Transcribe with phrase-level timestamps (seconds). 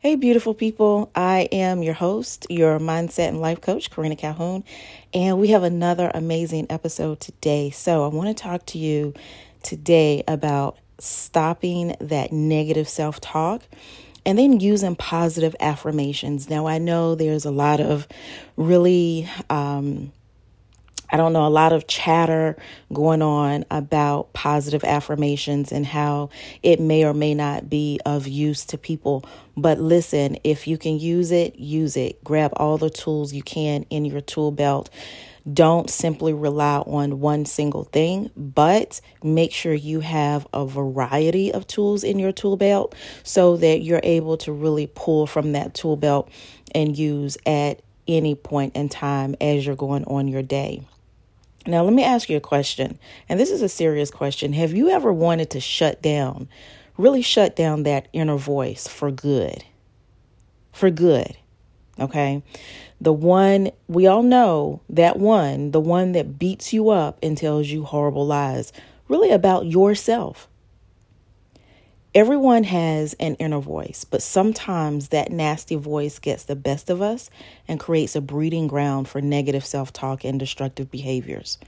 [0.00, 1.10] Hey, beautiful people.
[1.16, 4.62] I am your host, your mindset and life coach, Karina Calhoun,
[5.12, 7.70] and we have another amazing episode today.
[7.70, 9.12] So, I want to talk to you
[9.64, 13.62] today about stopping that negative self talk
[14.24, 16.48] and then using positive affirmations.
[16.48, 18.06] Now, I know there's a lot of
[18.56, 20.12] really, um,
[21.10, 22.56] I don't know, a lot of chatter
[22.92, 26.28] going on about positive affirmations and how
[26.62, 29.24] it may or may not be of use to people.
[29.56, 32.22] But listen, if you can use it, use it.
[32.22, 34.90] Grab all the tools you can in your tool belt.
[35.50, 41.66] Don't simply rely on one single thing, but make sure you have a variety of
[41.66, 45.96] tools in your tool belt so that you're able to really pull from that tool
[45.96, 46.30] belt
[46.74, 50.82] and use at any point in time as you're going on your day.
[51.68, 54.54] Now, let me ask you a question, and this is a serious question.
[54.54, 56.48] Have you ever wanted to shut down,
[56.96, 59.64] really shut down that inner voice for good?
[60.72, 61.36] For good,
[62.00, 62.42] okay?
[63.02, 67.68] The one, we all know that one, the one that beats you up and tells
[67.68, 68.72] you horrible lies,
[69.06, 70.48] really about yourself.
[72.14, 77.28] Everyone has an inner voice, but sometimes that nasty voice gets the best of us
[77.68, 81.58] and creates a breeding ground for negative self talk and destructive behaviors.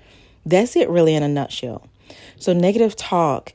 [0.47, 1.87] That's it, really, in a nutshell.
[2.39, 3.53] So, negative talk,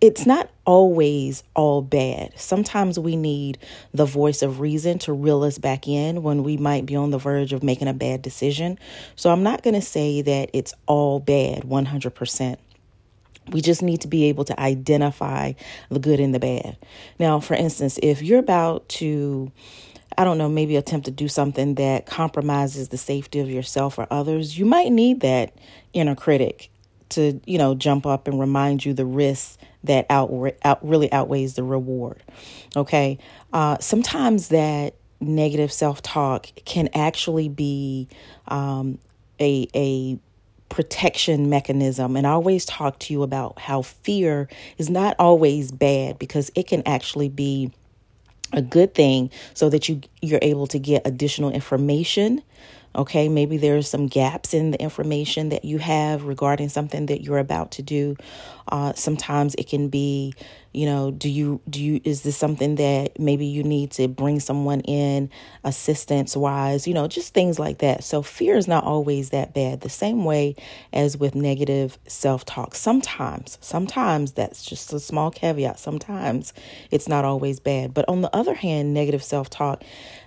[0.00, 2.38] it's not always all bad.
[2.38, 3.58] Sometimes we need
[3.92, 7.18] the voice of reason to reel us back in when we might be on the
[7.18, 8.78] verge of making a bad decision.
[9.16, 12.58] So, I'm not going to say that it's all bad 100%.
[13.50, 15.52] We just need to be able to identify
[15.90, 16.76] the good and the bad.
[17.18, 19.52] Now, for instance, if you're about to,
[20.18, 24.06] I don't know, maybe attempt to do something that compromises the safety of yourself or
[24.10, 25.54] others, you might need that
[25.92, 26.70] inner critic
[27.10, 30.30] to, you know, jump up and remind you the risks that out,
[30.64, 32.22] out really outweighs the reward.
[32.74, 33.18] Okay.
[33.52, 38.08] Uh, sometimes that negative self talk can actually be
[38.48, 38.98] um,
[39.40, 40.18] a, a
[40.68, 42.16] protection mechanism.
[42.16, 46.66] And I always talk to you about how fear is not always bad because it
[46.66, 47.72] can actually be
[48.52, 52.42] a good thing so that you you're able to get additional information
[52.96, 57.38] Okay, maybe there's some gaps in the information that you have regarding something that you're
[57.38, 58.16] about to do.
[58.68, 60.34] Uh, sometimes it can be,
[60.72, 64.40] you know, do you do you is this something that maybe you need to bring
[64.40, 65.28] someone in
[65.62, 68.02] assistance wise, you know, just things like that.
[68.02, 69.82] So fear is not always that bad.
[69.82, 70.56] The same way
[70.94, 72.74] as with negative self talk.
[72.74, 75.78] Sometimes, sometimes that's just a small caveat.
[75.78, 76.54] Sometimes
[76.90, 77.92] it's not always bad.
[77.92, 79.84] But on the other hand, negative self talk.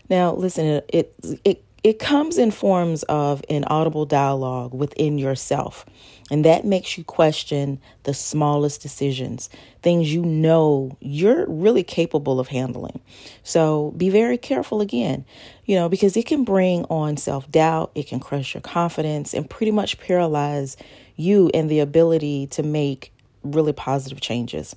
[0.10, 1.14] Now, listen, it
[1.44, 5.86] it it comes in forms of an audible dialogue within yourself.
[6.32, 9.50] And that makes you question the smallest decisions,
[9.82, 13.00] things you know you're really capable of handling.
[13.44, 15.26] So be very careful again,
[15.66, 19.50] you know, because it can bring on self doubt, it can crush your confidence, and
[19.50, 20.78] pretty much paralyze
[21.16, 23.12] you and the ability to make
[23.44, 24.76] really positive changes.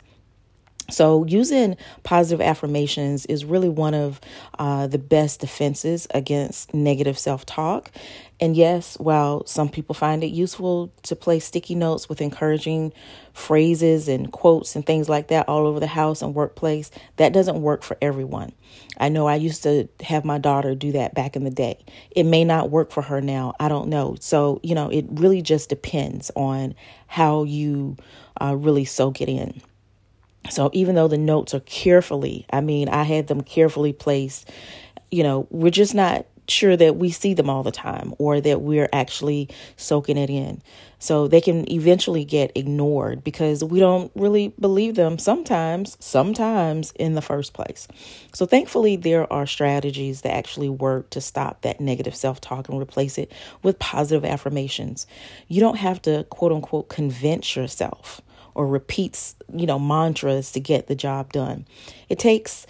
[0.90, 4.20] So, using positive affirmations is really one of
[4.58, 7.90] uh, the best defenses against negative self talk.
[8.40, 12.92] And yes, while some people find it useful to place sticky notes with encouraging
[13.32, 17.62] phrases and quotes and things like that all over the house and workplace, that doesn't
[17.62, 18.52] work for everyone.
[18.98, 21.84] I know I used to have my daughter do that back in the day.
[22.10, 23.54] It may not work for her now.
[23.60, 24.16] I don't know.
[24.18, 26.74] So, you know, it really just depends on
[27.06, 27.96] how you
[28.40, 29.62] uh, really soak it in.
[30.50, 34.50] So even though the notes are carefully, I mean, I had them carefully placed,
[35.10, 38.62] you know, we're just not sure that we see them all the time or that
[38.62, 40.60] we're actually soaking it in.
[40.98, 47.14] So they can eventually get ignored because we don't really believe them sometimes, sometimes in
[47.14, 47.88] the first place.
[48.34, 52.80] So thankfully, there are strategies that actually work to stop that negative self talk and
[52.80, 53.32] replace it
[53.62, 55.06] with positive affirmations.
[55.48, 58.20] You don't have to quote unquote convince yourself
[58.54, 61.66] or repeats, you know, mantras to get the job done.
[62.08, 62.66] It takes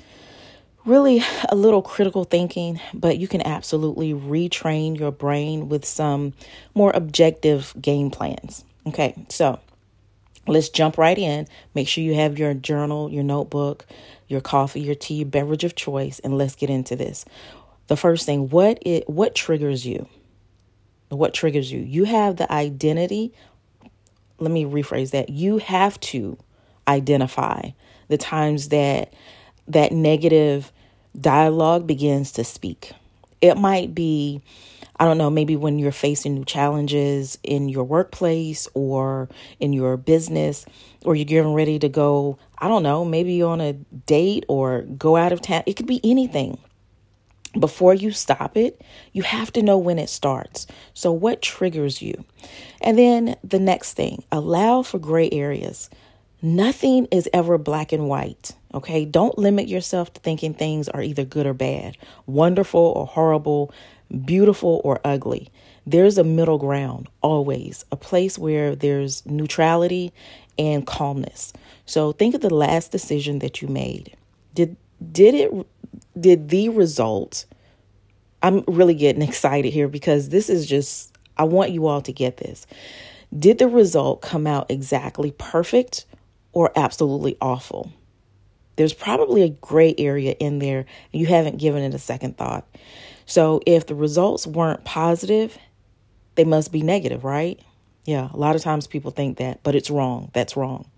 [0.84, 6.32] really a little critical thinking, but you can absolutely retrain your brain with some
[6.74, 8.64] more objective game plans.
[8.86, 9.60] Okay, so
[10.46, 11.46] let's jump right in.
[11.74, 13.86] Make sure you have your journal, your notebook,
[14.26, 17.24] your coffee, your tea, beverage of choice, and let's get into this.
[17.86, 20.08] The first thing, what it what triggers you?
[21.10, 21.80] What triggers you?
[21.80, 23.32] You have the identity
[24.42, 25.28] let me rephrase that.
[25.30, 26.36] You have to
[26.88, 27.70] identify
[28.08, 29.12] the times that
[29.68, 30.72] that negative
[31.18, 32.92] dialogue begins to speak.
[33.40, 34.42] It might be
[34.96, 39.28] I don't know, maybe when you're facing new challenges in your workplace or
[39.58, 40.64] in your business,
[41.04, 45.16] or you're getting ready to go, I don't know, maybe on a date or go
[45.16, 45.64] out of town.
[45.66, 46.56] It could be anything.
[47.58, 48.80] Before you stop it,
[49.12, 50.66] you have to know when it starts.
[50.94, 52.24] So, what triggers you?
[52.80, 55.90] And then the next thing, allow for gray areas.
[56.40, 58.52] Nothing is ever black and white.
[58.74, 59.04] Okay.
[59.04, 61.96] Don't limit yourself to thinking things are either good or bad,
[62.26, 63.72] wonderful or horrible,
[64.24, 65.50] beautiful or ugly.
[65.86, 70.12] There's a middle ground always, a place where there's neutrality
[70.58, 71.52] and calmness.
[71.86, 74.16] So think of the last decision that you made.
[74.54, 74.76] Did
[75.10, 75.66] did it
[76.18, 77.46] did the result
[78.42, 82.36] I'm really getting excited here because this is just I want you all to get
[82.36, 82.66] this.
[83.36, 86.04] Did the result come out exactly perfect
[86.52, 87.90] or absolutely awful?
[88.76, 92.66] There's probably a gray area in there you haven't given it a second thought.
[93.24, 95.56] So if the results weren't positive,
[96.34, 97.60] they must be negative, right?
[98.04, 100.30] Yeah, a lot of times people think that, but it's wrong.
[100.34, 100.90] That's wrong.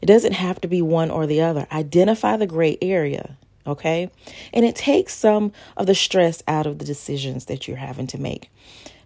[0.00, 1.66] It doesn't have to be one or the other.
[1.72, 4.10] Identify the gray area, okay?
[4.52, 8.18] And it takes some of the stress out of the decisions that you're having to
[8.18, 8.50] make.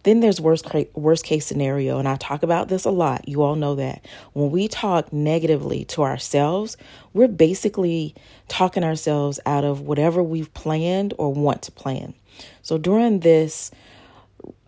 [0.06, 0.64] Then there's worst
[0.94, 3.29] worst case scenario, and I talk about this a lot.
[3.29, 4.05] You all know that
[4.35, 6.76] when we talk negatively to ourselves,
[7.12, 8.14] we're basically
[8.47, 12.14] talking ourselves out of whatever we've planned or want to plan.
[12.62, 13.73] So during this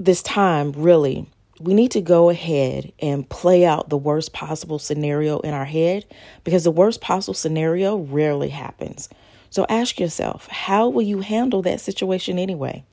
[0.01, 1.27] this time, really,
[1.61, 6.05] we need to go ahead and play out the worst possible scenario in our head
[6.43, 9.09] because the worst possible scenario rarely happens.
[9.51, 12.85] So ask yourself, how will you handle that situation anyway?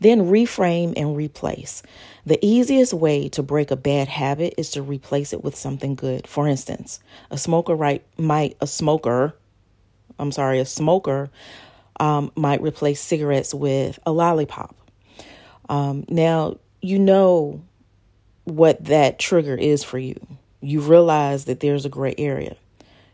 [0.00, 1.82] Then reframe and replace.
[2.26, 6.26] The easiest way to break a bad habit is to replace it with something good.
[6.26, 7.00] For instance,
[7.30, 9.34] a smoker right might a smoker,
[10.18, 11.30] I'm sorry, a smoker
[11.98, 14.74] um, might replace cigarettes with a lollipop.
[15.68, 17.62] Um, now you know
[18.44, 20.20] what that trigger is for you.
[20.60, 22.56] You realize that there's a gray area.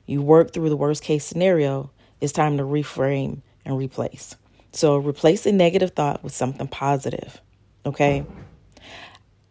[0.06, 1.90] You work through the worst case scenario.
[2.20, 4.36] It's time to reframe and replace.
[4.72, 7.40] So replace a negative thought with something positive.
[7.86, 8.24] Okay.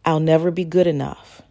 [0.06, 1.42] I'll never be good enough.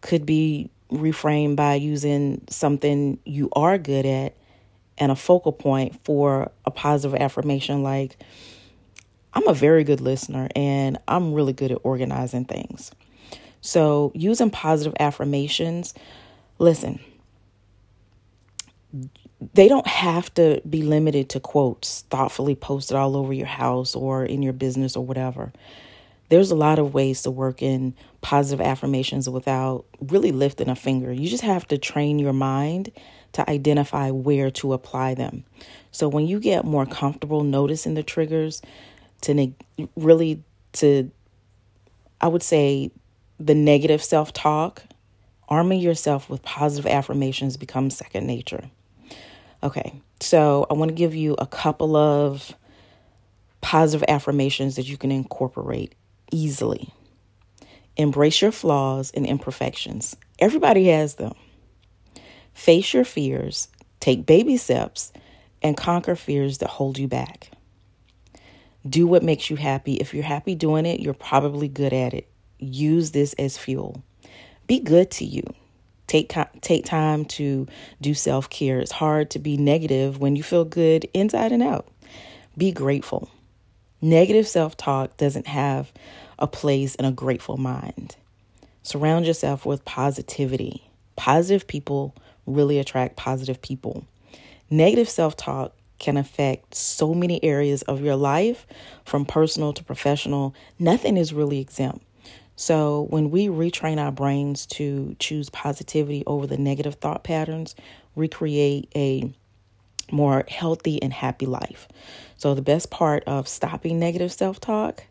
[0.00, 4.36] Could be reframed by using something you are good at
[4.98, 8.16] and a focal point for a positive affirmation like,
[9.34, 12.90] I'm a very good listener and I'm really good at organizing things.
[13.60, 15.92] So, using positive affirmations,
[16.58, 17.00] listen,
[19.54, 24.24] they don't have to be limited to quotes thoughtfully posted all over your house or
[24.24, 25.52] in your business or whatever.
[26.28, 31.12] There's a lot of ways to work in positive affirmations without really lifting a finger.
[31.12, 32.90] You just have to train your mind
[33.32, 35.44] to identify where to apply them.
[35.92, 38.62] So when you get more comfortable noticing the triggers,
[39.22, 39.54] to ne-
[39.96, 40.42] really
[40.74, 41.10] to,
[42.20, 42.90] I would say,
[43.38, 44.82] the negative self talk,
[45.48, 48.70] arming yourself with positive affirmations becomes second nature.
[49.66, 52.54] Okay, so I want to give you a couple of
[53.62, 55.96] positive affirmations that you can incorporate
[56.30, 56.94] easily.
[57.96, 60.16] Embrace your flaws and imperfections.
[60.38, 61.32] Everybody has them.
[62.54, 63.66] Face your fears,
[63.98, 65.12] take baby steps,
[65.62, 67.50] and conquer fears that hold you back.
[68.88, 69.94] Do what makes you happy.
[69.94, 72.28] If you're happy doing it, you're probably good at it.
[72.60, 74.00] Use this as fuel.
[74.68, 75.42] Be good to you.
[76.06, 77.66] Take take time to
[78.00, 78.78] do self-care.
[78.78, 81.88] It's hard to be negative when you feel good inside and out.
[82.56, 83.28] Be grateful.
[84.00, 85.92] Negative self-talk doesn't have
[86.38, 88.16] a place in a grateful mind.
[88.82, 90.88] Surround yourself with positivity.
[91.16, 92.14] Positive people
[92.46, 94.04] really attract positive people.
[94.70, 98.66] Negative self-talk can affect so many areas of your life,
[99.04, 100.54] from personal to professional.
[100.78, 102.04] Nothing is really exempt.
[102.56, 107.74] So, when we retrain our brains to choose positivity over the negative thought patterns,
[108.14, 109.30] we create a
[110.10, 111.86] more healthy and happy life.
[112.38, 115.04] So, the best part of stopping negative self talk,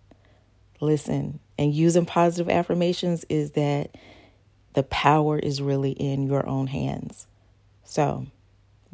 [0.81, 3.95] listen, and using positive affirmations is that
[4.73, 7.27] the power is really in your own hands.
[7.83, 8.25] So,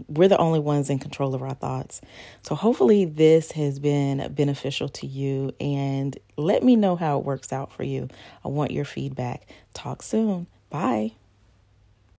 [0.08, 2.02] we're the only ones in control of our thoughts.
[2.44, 5.54] So, hopefully, this has been beneficial to you.
[5.60, 8.10] And let me know how it works out for you.
[8.44, 9.48] I want your feedback.
[9.74, 10.48] Talk soon.
[10.70, 11.14] Bye.